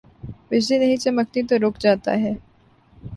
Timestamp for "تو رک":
1.49-1.75